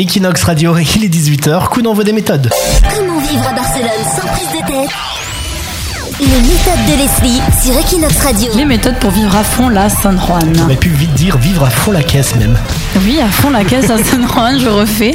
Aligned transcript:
Equinox 0.00 0.44
Radio, 0.44 0.74
il 0.96 1.04
est 1.04 1.14
18h, 1.14 1.68
coup 1.68 1.82
d'envoi 1.82 2.04
des 2.04 2.14
méthodes. 2.14 2.48
Comment 2.94 3.20
vivre 3.20 3.46
à 3.46 3.52
Barcelone 3.52 3.90
sans 4.16 4.26
prise 4.28 4.48
de 4.48 4.66
tête? 4.66 4.90
Les 6.20 6.26
méthodes 6.26 6.86
de 6.86 6.96
Leslie 6.96 7.42
sur 7.62 7.78
Equinox 7.78 8.18
Radio. 8.22 8.50
Les 8.56 8.64
méthodes 8.64 8.98
pour 8.98 9.10
vivre 9.10 9.36
à 9.36 9.44
fond 9.44 9.68
la 9.68 9.90
San 9.90 10.18
Juan. 10.18 10.54
On 10.58 10.64
aurait 10.64 10.76
pu 10.76 10.88
vite 10.88 11.12
dire 11.12 11.36
vivre 11.36 11.64
à 11.66 11.70
fond 11.70 11.92
la 11.92 12.02
caisse 12.02 12.34
même. 12.36 12.56
Oui, 13.06 13.18
à 13.20 13.28
fond 13.28 13.50
la 13.50 13.64
caisse 13.64 13.88
à 13.90 13.98
San 14.02 14.26
Juan, 14.26 14.58
je 14.58 14.68
refais. 14.68 15.14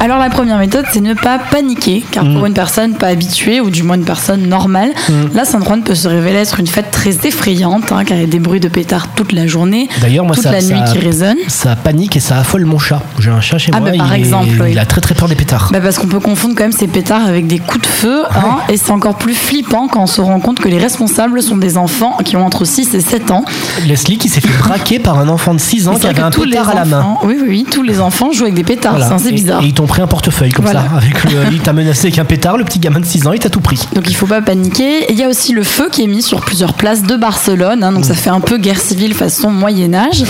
Alors 0.00 0.18
la 0.18 0.30
première 0.30 0.58
méthode, 0.58 0.84
c'est 0.92 1.00
ne 1.00 1.12
pas 1.14 1.38
paniquer, 1.38 2.04
car 2.10 2.24
Mm. 2.24 2.34
pour 2.34 2.46
une 2.46 2.54
personne 2.54 2.94
pas 2.94 3.08
habituée, 3.08 3.60
ou 3.60 3.68
du 3.70 3.82
moins 3.82 3.96
une 3.96 4.04
personne 4.04 4.46
normale, 4.48 4.90
la 5.34 5.44
San 5.44 5.62
Juan 5.64 5.82
peut 5.82 5.94
se 5.94 6.08
révéler 6.08 6.38
être 6.38 6.60
une 6.60 6.66
fête 6.66 6.90
très 6.90 7.10
effrayante, 7.26 7.92
hein, 7.92 8.04
car 8.04 8.16
il 8.16 8.20
y 8.20 8.24
a 8.24 8.26
des 8.28 8.38
bruits 8.38 8.60
de 8.60 8.68
pétards 8.68 9.08
toute 9.14 9.32
la 9.32 9.46
journée, 9.46 9.88
D'ailleurs, 10.00 10.24
moi, 10.24 10.34
toute 10.34 10.44
ça, 10.44 10.52
la 10.52 10.62
nuit 10.62 10.78
ça- 10.86 10.92
qui 10.92 10.98
résonne. 10.98 11.36
Ça 11.48 11.76
panique 11.76 12.16
et 12.16 12.20
ça 12.20 12.38
affole 12.38 12.64
mon 12.64 12.78
chat. 12.78 13.02
J'ai 13.18 13.30
un 13.30 13.40
chat 13.40 13.58
chez 13.58 13.70
Ah, 13.74 13.80
moi. 13.80 13.90
bah, 13.90 13.96
par 13.98 14.06
il, 14.16 14.20
est- 14.20 14.24
exemple, 14.24 14.48
oui. 14.62 14.68
il 14.72 14.78
a 14.78 14.86
très 14.86 15.00
très 15.00 15.14
peur 15.14 15.28
des 15.28 15.34
pétards. 15.34 15.70
Bah 15.72 15.80
parce 15.80 15.98
qu'on 15.98 16.06
peut 16.08 16.20
confondre 16.20 16.54
quand 16.56 16.64
même 16.64 16.72
ces 16.72 16.86
pétards 16.88 17.26
avec 17.26 17.46
des 17.46 17.58
coups 17.58 17.82
de 17.82 17.86
feu, 17.86 18.22
hein, 18.34 18.58
et 18.68 18.76
c'est 18.76 18.92
encore 18.92 19.16
plus 19.16 19.34
flippant 19.34 19.88
quand 19.88 20.02
on 20.02 20.06
se 20.06 20.20
rend 20.20 20.40
compte 20.40 20.58
que 20.60 20.68
les 20.68 20.78
responsables 20.78 21.42
sont 21.42 21.56
des 21.56 21.76
enfants 21.76 22.16
qui 22.24 22.36
ont 22.36 22.46
entre 22.46 22.64
6 22.64 22.94
et 22.94 23.00
7 23.00 23.30
ans. 23.30 23.44
Leslie 23.86 24.18
qui 24.18 24.28
s'est 24.28 24.40
fait 24.40 24.56
braquer 24.58 24.98
par 24.98 25.18
un 25.18 25.28
enfant 25.28 25.54
de 25.54 25.60
6 25.60 25.88
ans 25.88 25.94
qui 25.96 26.06
avait 26.06 26.20
un 26.22 26.30
pétard 26.30 26.70
à 26.70 26.74
la 26.74 26.84
main. 26.84 27.15
Enfants- 27.16 27.26
Oui, 27.26 27.36
oui, 27.40 27.46
oui, 27.48 27.66
tous 27.70 27.82
les 27.82 28.00
enfants 28.00 28.30
jouent 28.32 28.44
avec 28.44 28.54
des 28.54 28.64
pétards, 28.64 28.96
Voilà. 28.98 29.18
c'est 29.18 29.28
Et- 29.30 29.32
bizarre. 29.32 29.62
Et, 29.62 29.66
ils 29.66 29.74
t'ont 29.74 29.86
pris 29.86 30.02
un 30.02 30.06
portefeuille 30.06 30.50
comme 30.52 30.64
Voilà. 30.64 30.82
ça. 30.90 30.96
Avec 30.96 31.24
le, 31.24 31.30
il 31.52 31.60
t'a 31.60 31.72
menacé 31.72 32.06
avec 32.08 32.18
un 32.18 32.24
pétard, 32.24 32.56
le 32.56 32.64
petit 32.64 32.78
gamin 32.78 33.00
de 33.00 33.04
6 33.04 33.26
ans, 33.26 33.32
il 33.32 33.38
t'a 33.38 33.50
tout 33.50 33.60
pris. 33.60 33.80
Donc 33.94 34.08
il 34.08 34.14
faut 34.14 34.26
pas 34.26 34.42
paniquer. 34.42 35.10
Il 35.12 35.18
y 35.18 35.22
a 35.22 35.28
aussi 35.28 35.52
le 35.52 35.62
feu 35.62 35.88
qui 35.90 36.02
est 36.02 36.06
mis 36.06 36.22
sur 36.22 36.40
plusieurs 36.40 36.74
places 36.74 37.02
de 37.02 37.16
Barcelone. 37.16 37.82
hein, 37.82 37.92
donc 37.92 38.04
ça 38.04 38.14
fait 38.14 38.30
un 38.30 38.40
peu 38.40 38.58
guerre 38.58 38.80
civile 38.80 39.14
façon 39.14 39.50
Moyen 39.50 39.94
Âge. 39.94 40.24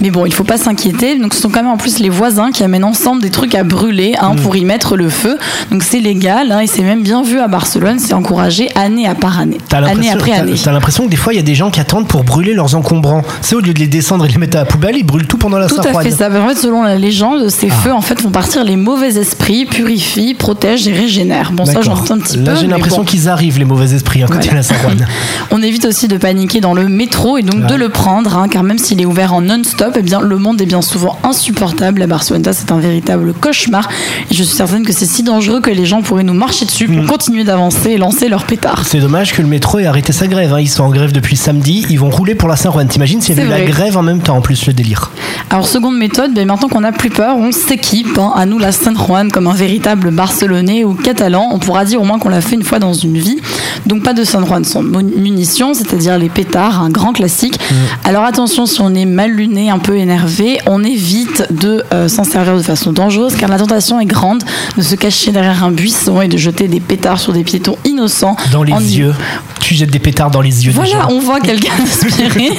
Mais 0.00 0.10
bon, 0.10 0.26
il 0.26 0.32
faut 0.32 0.44
pas 0.44 0.56
s'inquiéter. 0.58 1.18
Donc 1.18 1.34
ce 1.34 1.40
sont 1.40 1.48
quand 1.50 1.62
même 1.62 1.70
en 1.72 1.76
plus 1.76 1.98
les 1.98 2.08
voisins 2.10 2.50
qui 2.52 2.62
amènent 2.64 2.84
ensemble 2.84 3.22
des 3.22 3.30
trucs 3.30 3.54
à 3.54 3.64
brûler 3.64 4.14
hein, 4.20 4.34
pour 4.42 4.56
y 4.56 4.64
mettre 4.64 4.96
le 4.96 5.08
feu. 5.08 5.38
Donc 5.70 5.82
c'est 5.82 6.00
légal 6.00 6.52
hein, 6.52 6.60
et 6.60 6.66
c'est 6.66 6.82
même 6.82 7.02
bien 7.02 7.22
vu 7.22 7.38
à 7.40 7.48
Barcelone. 7.48 7.98
C'est 7.98 8.14
encouragé 8.14 8.68
année 8.74 9.06
à 9.06 9.14
par 9.14 9.38
année, 9.40 9.58
année 9.72 10.10
après 10.10 10.32
année. 10.32 10.54
t'as 10.62 10.72
l'impression 10.72 11.04
que 11.04 11.10
des 11.10 11.16
fois 11.16 11.32
il 11.32 11.36
y 11.36 11.40
a 11.40 11.42
des 11.42 11.54
gens 11.54 11.70
qui 11.70 11.80
attendent 11.80 12.08
pour 12.08 12.24
brûler 12.24 12.54
leurs 12.54 12.74
encombrants. 12.74 13.22
C'est 13.42 13.54
au 13.54 13.60
lieu 13.60 13.74
de 13.74 13.78
les 13.78 13.86
descendre 13.88 14.24
et 14.24 14.28
les 14.28 14.36
mettre 14.38 14.56
à 14.56 14.60
la 14.60 14.66
poubelle, 14.66 14.96
ils 14.96 15.04
brûlent 15.04 15.26
tout 15.26 15.36
pendant 15.38 15.58
la 15.58 15.66
Tout 15.66 15.76
fait 15.76 15.92
ça. 16.28 16.40
En 16.42 16.48
fait, 16.48 16.54
selon 16.56 16.82
la 16.82 16.96
légende, 16.96 17.48
ces 17.48 17.68
Ah. 17.70 17.74
feux 17.74 17.92
en 17.92 18.00
fait 18.00 18.20
font 18.20 18.30
partir 18.30 18.64
les 18.64 18.76
mauvais 18.76 19.16
esprits, 19.18 19.64
purifient, 19.66 20.34
protègent 20.34 20.86
et 20.88 20.92
régénèrent. 20.92 21.52
Bon, 21.52 21.64
ça 21.64 21.80
j'en 21.82 21.94
D'accord. 21.94 22.00
doute 22.00 22.10
un 22.10 22.18
petit 22.18 22.36
Là, 22.38 22.52
peu. 22.52 22.60
j'ai 22.60 22.66
l'impression 22.66 22.98
bon. 22.98 23.04
qu'ils 23.04 23.28
arrivent, 23.28 23.58
les 23.58 23.64
mauvais 23.64 23.94
esprits, 23.94 24.22
à 24.22 24.26
côté 24.26 24.48
Voilà. 24.50 24.62
la. 24.98 25.04
On 25.50 25.62
évite 25.62 25.84
aussi 25.84 26.08
de 26.08 26.16
paniquer 26.16 26.60
dans 26.60 26.74
le 26.74 26.88
métro 26.88 27.38
et 27.38 27.42
donc 27.42 27.62
Ouais. 27.62 27.66
de 27.68 27.74
le 27.74 27.88
prendre, 27.88 28.36
hein, 28.36 28.48
car 28.48 28.62
même 28.62 28.78
s'il 28.78 29.00
est 29.00 29.04
ouvert 29.06 29.34
en 29.34 29.40
non-stop, 29.42 29.94
eh 29.98 30.02
bien, 30.02 30.20
le 30.20 30.36
monde 30.38 30.60
est 30.60 30.66
bien 30.66 30.82
souvent 30.82 31.18
insupportable. 31.24 32.02
À 32.02 32.06
Barcelone, 32.06 32.42
c'est 32.52 32.70
un 32.72 32.78
véritable 32.78 33.32
cauchemar. 33.34 33.88
Et 34.30 34.34
je 34.34 34.42
suis 34.42 34.56
certaine 34.56 34.84
que 34.84 34.92
c'est 34.92 35.06
si 35.06 35.22
dangereux 35.22 35.60
que 35.60 35.70
les 35.70 35.86
gens 35.86 36.02
pourraient 36.02 36.22
nous 36.24 36.34
marcher 36.34 36.64
dessus 36.66 36.86
pour 36.86 37.06
continuer 37.06 37.44
d'avancer 37.44 37.90
et 37.90 37.98
lancer 37.98 38.28
leurs 38.28 38.44
pétards. 38.44 38.84
C'est 38.86 38.98
dommage 39.00 39.32
que 39.32 39.42
le 39.42 39.48
métro 39.48 39.78
ait 39.78 39.86
arrêté 39.86 40.12
sa 40.12 40.26
grève. 40.26 40.52
hein. 40.52 40.60
Ils 40.60 40.68
sont 40.68 40.84
en 40.84 40.90
grève 40.90 41.12
depuis 41.12 41.36
samedi. 41.36 41.86
Ils 41.90 41.98
vont 41.98 42.10
rouler 42.10 42.34
pour 42.34 42.48
la 42.48 42.56
Saint-Juan. 42.56 42.86
T'imagines 42.88 43.20
s'il 43.20 43.36
y 43.36 43.40
avait 43.40 43.48
la 43.48 43.60
grève 43.64 43.96
en 43.96 44.02
même 44.02 44.20
temps, 44.20 44.36
en 44.36 44.40
plus, 44.40 44.66
le 44.66 44.72
délire. 44.72 45.10
Alors, 45.50 45.66
seconde 45.66 45.96
méthode, 45.96 46.09
ben, 46.18 46.46
maintenant 46.46 46.68
qu'on 46.68 46.80
n'a 46.80 46.92
plus 46.92 47.10
peur, 47.10 47.36
on 47.36 47.52
s'équipe. 47.52 48.18
hein, 48.18 48.32
à 48.36 48.46
nous, 48.46 48.58
la 48.58 48.72
San 48.72 48.96
Juan, 48.96 49.30
comme 49.30 49.46
un 49.46 49.54
véritable 49.54 50.10
Barcelonais 50.10 50.84
ou 50.84 50.94
Catalan. 50.94 51.48
On 51.52 51.58
pourra 51.58 51.84
dire 51.84 52.00
au 52.00 52.04
moins 52.04 52.18
qu'on 52.18 52.28
l'a 52.28 52.40
fait 52.40 52.56
une 52.56 52.62
fois 52.64 52.78
dans 52.78 52.92
une 52.92 53.18
vie. 53.18 53.38
Donc, 53.86 54.02
pas 54.02 54.12
de 54.12 54.24
San 54.24 54.44
Juan 54.46 54.64
sans 54.64 54.82
munitions, 54.82 55.74
c'est-à-dire 55.74 56.18
les 56.18 56.28
pétards, 56.28 56.82
un 56.82 56.90
grand 56.90 57.12
classique. 57.12 57.58
Alors, 58.04 58.24
attention, 58.24 58.66
si 58.66 58.80
on 58.80 58.94
est 58.94 59.04
mal 59.06 59.30
luné, 59.30 59.70
un 59.70 59.78
peu 59.78 59.96
énervé, 59.96 60.58
on 60.66 60.82
évite 60.84 61.44
de 61.50 61.82
euh, 61.92 62.08
s'en 62.08 62.24
servir 62.24 62.56
de 62.56 62.62
façon 62.62 62.92
dangereuse, 62.92 63.34
car 63.36 63.48
la 63.48 63.58
tentation 63.58 64.00
est 64.00 64.06
grande 64.06 64.42
de 64.76 64.82
se 64.82 64.94
cacher 64.94 65.32
derrière 65.32 65.64
un 65.64 65.70
buisson 65.70 66.20
et 66.20 66.28
de 66.28 66.36
jeter 66.36 66.68
des 66.68 66.80
pétards 66.80 67.20
sur 67.20 67.32
des 67.32 67.44
piétons 67.44 67.76
innocents. 67.84 68.36
Dans 68.52 68.62
les 68.62 68.72
en- 68.72 68.80
yeux. 68.80 69.14
Tu 69.60 69.74
jettes 69.74 69.90
des 69.90 69.98
pétards 69.98 70.30
dans 70.30 70.40
les 70.40 70.66
yeux 70.66 70.72
voilà, 70.72 71.06
on 71.10 71.20
voit 71.20 71.38
quelqu'un 71.40 71.72
aspirer 71.82 72.50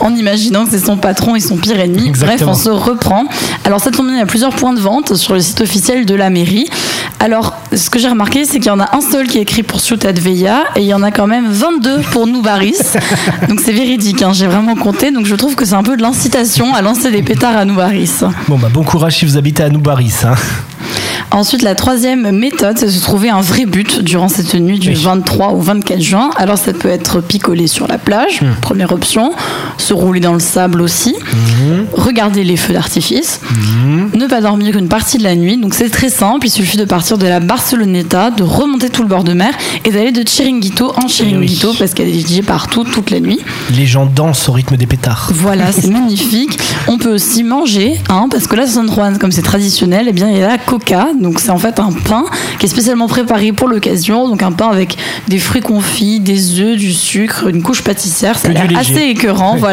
en 0.00 0.14
imaginant 0.14 0.64
que 0.64 0.70
c'est 0.72 0.84
son 0.84 0.96
patron 0.98 1.34
et 1.34 1.40
son 1.40 1.56
pire 1.56 1.80
ennemi. 1.80 2.06
Exactement. 2.06 2.52
Bref, 2.52 2.60
on 2.60 2.64
se 2.64 2.68
reprend. 3.00 3.24
Alors, 3.64 3.80
ça 3.80 3.90
tombe 3.90 4.06
bien, 4.06 4.16
il 4.16 4.18
y 4.18 4.22
a 4.22 4.26
plusieurs 4.26 4.54
points 4.54 4.72
de 4.74 4.80
vente 4.80 5.14
sur 5.16 5.34
le 5.34 5.40
site 5.40 5.60
officiel 5.60 6.04
de 6.06 6.14
la 6.14 6.30
mairie. 6.30 6.68
Alors, 7.18 7.54
ce 7.74 7.90
que 7.90 7.98
j'ai 7.98 8.08
remarqué, 8.08 8.44
c'est 8.44 8.58
qu'il 8.58 8.66
y 8.68 8.70
en 8.70 8.80
a 8.80 8.96
un 8.96 9.00
seul 9.00 9.26
qui 9.26 9.38
est 9.38 9.42
écrit 9.42 9.62
pour 9.62 9.80
Ciutat 9.80 10.12
Vella 10.12 10.64
et 10.76 10.80
il 10.80 10.86
y 10.86 10.94
en 10.94 11.02
a 11.02 11.10
quand 11.10 11.26
même 11.26 11.50
22 11.50 12.00
pour 12.12 12.26
Noubaris. 12.26 12.76
donc, 13.48 13.60
c'est 13.64 13.72
véridique, 13.72 14.22
hein, 14.22 14.32
j'ai 14.32 14.46
vraiment 14.46 14.74
compté. 14.74 15.10
Donc, 15.10 15.26
je 15.26 15.34
trouve 15.34 15.54
que 15.54 15.64
c'est 15.64 15.74
un 15.74 15.82
peu 15.82 15.96
de 15.96 16.02
l'incitation 16.02 16.74
à 16.74 16.82
lancer 16.82 17.10
des 17.10 17.22
pétards 17.22 17.56
à 17.56 17.64
Noubaris. 17.64 18.20
Bon, 18.48 18.58
bah, 18.58 18.68
bon 18.72 18.84
courage 18.84 19.16
si 19.18 19.24
vous 19.24 19.36
habitez 19.36 19.62
à 19.62 19.68
Noubaris. 19.70 20.12
Hein. 20.24 20.34
Ensuite, 21.32 21.62
la 21.62 21.76
troisième 21.76 22.32
méthode, 22.32 22.76
c'est 22.76 22.86
de 22.86 22.90
se 22.90 23.02
trouver 23.02 23.30
un 23.30 23.40
vrai 23.40 23.64
but 23.64 24.00
durant 24.02 24.28
cette 24.28 24.52
nuit 24.54 24.80
du 24.80 24.88
Oui. 24.90 24.94
23 25.00 25.48
au 25.52 25.60
24 25.60 26.00
juin. 26.00 26.30
Alors, 26.36 26.58
ça 26.58 26.72
peut 26.72 26.88
être 26.88 27.20
picoler 27.20 27.68
sur 27.68 27.86
la 27.86 27.98
plage, 27.98 28.40
Hmm. 28.42 28.54
première 28.60 28.92
option, 28.92 29.32
se 29.80 29.92
rouler 29.94 30.20
dans 30.20 30.32
le 30.34 30.40
sable 30.40 30.80
aussi, 30.80 31.14
Hmm. 31.60 31.84
regarder 31.92 32.42
les 32.44 32.56
feux 32.56 32.72
d'artifice, 32.72 33.40
ne 34.14 34.26
pas 34.26 34.40
dormir 34.40 34.72
qu'une 34.72 34.88
partie 34.88 35.18
de 35.18 35.22
la 35.24 35.34
nuit. 35.34 35.56
Donc, 35.58 35.74
c'est 35.74 35.90
très 35.90 36.08
simple, 36.08 36.46
il 36.46 36.50
suffit 36.50 36.76
de 36.76 36.84
partir 36.84 37.18
de 37.18 37.26
la 37.26 37.40
Barceloneta, 37.40 38.30
de 38.30 38.42
remonter 38.42 38.88
tout 38.90 39.02
le 39.02 39.08
bord 39.08 39.24
de 39.24 39.32
mer 39.32 39.52
et 39.84 39.90
d'aller 39.90 40.12
de 40.12 40.22
Chiringuito 40.22 40.92
en 40.96 41.06
Chiringuito 41.08 41.68
Eh 41.68 41.70
oui. 41.72 41.76
parce 41.78 41.92
a 41.92 42.04
des 42.04 42.20
DJ 42.20 42.42
partout 42.42 42.84
toute 42.84 43.10
la 43.10 43.20
nuit. 43.20 43.38
Les 43.76 43.86
gens 43.86 44.06
dansent 44.06 44.48
au 44.48 44.52
rythme 44.52 44.76
des 44.76 44.86
pétards. 44.86 45.30
Voilà, 45.34 45.70
c'est 45.72 45.88
magnifique. 45.88 46.58
On 46.88 46.98
peut 46.98 47.12
aussi 47.14 47.44
manger, 47.44 47.98
hein, 48.08 48.26
parce 48.30 48.46
que 48.46 48.56
là, 48.56 48.66
San 48.66 48.90
Juan, 48.90 49.18
comme 49.18 49.32
c'est 49.32 49.42
traditionnel, 49.42 50.06
eh 50.08 50.12
bien, 50.12 50.28
il 50.30 50.38
y 50.38 50.42
a 50.42 50.48
la 50.48 50.58
coca. 50.58 51.08
Donc, 51.20 51.40
c'est 51.40 51.50
en 51.50 51.58
fait 51.58 51.78
un 51.78 51.92
pain 51.92 52.24
qui 52.58 52.66
est 52.66 52.68
spécialement 52.68 53.06
préparé 53.08 53.52
pour 53.52 53.68
l'occasion. 53.68 54.28
Donc, 54.28 54.42
un 54.42 54.52
pain 54.52 54.68
avec 54.68 54.96
des 55.28 55.38
fruits 55.38 55.62
confits, 55.62 56.20
des 56.20 56.60
œufs, 56.60 56.76
du 56.76 56.92
sucre, 56.92 57.48
une 57.48 57.62
couche 57.62 57.82
pâtissière. 57.82 58.38
Ça 58.38 58.48
a 58.48 58.52
l'air 58.52 58.66
assez 58.78 59.02
écœurant, 59.02 59.54
Oui. 59.54 59.60
voilà. 59.60 59.69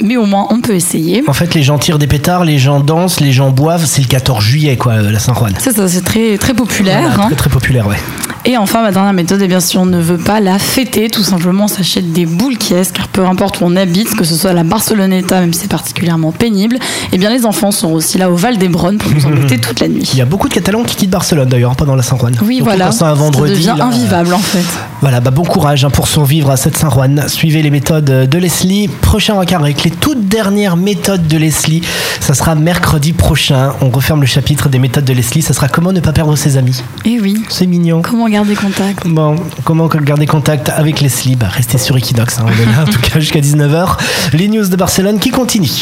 Mais 0.00 0.16
au 0.16 0.26
moins, 0.26 0.46
on 0.50 0.60
peut 0.60 0.74
essayer. 0.74 1.22
En 1.26 1.32
fait, 1.32 1.54
les 1.54 1.62
gens 1.62 1.78
tirent 1.78 1.98
des 1.98 2.06
pétards, 2.06 2.44
les 2.44 2.58
gens 2.58 2.80
dansent, 2.80 3.20
les 3.20 3.32
gens 3.32 3.50
boivent. 3.50 3.84
C'est 3.86 4.02
le 4.02 4.08
14 4.08 4.42
juillet, 4.42 4.76
quoi, 4.76 4.94
euh, 4.94 5.10
la 5.10 5.18
Saint-Juan. 5.18 5.54
C'est 5.58 5.72
ça, 5.72 5.88
c'est 5.88 6.04
très, 6.04 6.38
très 6.38 6.54
populaire. 6.54 7.00
Voilà, 7.00 7.24
hein. 7.24 7.26
Très, 7.26 7.36
très 7.36 7.50
populaire, 7.50 7.86
ouais. 7.86 7.98
Et 8.44 8.56
enfin, 8.56 8.82
ma 8.82 8.90
dernière 8.90 9.12
méthode, 9.12 9.40
eh 9.40 9.46
bien, 9.46 9.60
si 9.60 9.78
on 9.78 9.86
ne 9.86 10.00
veut 10.00 10.18
pas 10.18 10.40
la 10.40 10.58
fêter, 10.58 11.08
tout 11.08 11.22
simplement, 11.22 11.64
on 11.64 11.68
s'achète 11.68 12.12
des 12.12 12.26
boules 12.26 12.58
qui 12.58 12.74
car 12.92 13.08
peu 13.08 13.24
importe 13.24 13.60
où 13.60 13.64
on 13.64 13.76
habite, 13.76 14.16
que 14.16 14.24
ce 14.24 14.34
soit 14.34 14.50
à 14.50 14.54
la 14.54 14.64
Barceloneta, 14.64 15.40
même 15.40 15.52
si 15.52 15.60
c'est 15.60 15.70
particulièrement 15.70 16.32
pénible, 16.32 16.78
eh 17.12 17.18
bien, 17.18 17.30
les 17.30 17.46
enfants 17.46 17.70
sont 17.70 17.92
aussi 17.92 18.18
là 18.18 18.30
au 18.30 18.34
Val 18.34 18.56
d'Hebron 18.56 18.96
pour 18.96 19.12
nous 19.12 19.26
embêter 19.26 19.58
toute 19.60 19.78
la 19.78 19.88
nuit. 19.88 20.08
Il 20.12 20.18
y 20.18 20.22
a 20.22 20.24
beaucoup 20.24 20.48
de 20.48 20.54
Catalans 20.54 20.82
qui 20.82 20.96
quittent 20.96 21.10
Barcelone, 21.10 21.48
d'ailleurs, 21.48 21.76
pendant 21.76 21.94
la 21.94 22.02
Saint-Juan. 22.02 22.34
Oui, 22.42 22.60
voilà. 22.60 22.90
C'est 22.90 23.04
un 23.04 23.14
vendredi. 23.14 23.62
Ça 23.62 23.72
devient 23.72 23.78
là, 23.78 23.84
invivable, 23.84 24.34
en 24.34 24.38
fait. 24.38 24.64
Voilà, 25.02 25.20
bah 25.20 25.30
bon 25.30 25.44
courage 25.44 25.84
hein, 25.84 25.90
pour 25.90 26.08
survivre 26.08 26.50
à 26.50 26.56
cette 26.56 26.76
Saint-Juan. 26.76 27.24
Suivez 27.28 27.62
les 27.62 27.70
méthodes 27.70 28.04
de 28.04 28.38
Leslie. 28.38 28.88
Prochain 28.88 29.34
rencard 29.34 29.62
avec 29.62 29.84
les 29.84 29.90
toutes 29.90 30.26
dernières 30.26 30.76
méthodes 30.76 31.26
de 31.26 31.36
Leslie. 31.36 31.82
Ça 32.20 32.34
sera 32.34 32.54
mercredi 32.54 33.12
prochain. 33.12 33.72
On 33.82 33.90
referme 33.90 34.20
le 34.20 34.26
chapitre 34.26 34.68
des 34.68 34.78
méthodes 34.78 35.04
de 35.04 35.12
Leslie. 35.12 35.42
Ça 35.42 35.54
sera 35.54 35.68
comment 35.68 35.92
ne 35.92 36.00
pas 36.00 36.12
perdre 36.12 36.36
ses 36.36 36.56
amis. 36.56 36.82
Et 37.04 37.20
oui. 37.20 37.42
C'est 37.48 37.66
mignon. 37.66 38.02
Comment 38.02 38.28
garder 38.32 38.54
contact 38.54 39.04
comment 39.64 39.88
garder 39.88 40.26
contact 40.26 40.70
avec 40.70 41.00
Leslie 41.02 41.36
bah, 41.36 41.48
Restez 41.48 41.76
sur 41.76 41.96
Equinox. 41.98 42.38
hein. 42.38 42.46
On 42.46 42.80
en 42.80 42.84
tout 42.86 43.00
cas 43.00 43.20
jusqu'à 43.20 43.40
19h. 43.40 43.98
Les 44.32 44.48
news 44.48 44.66
de 44.66 44.76
Barcelone 44.76 45.18
qui 45.18 45.30
continuent. 45.30 45.80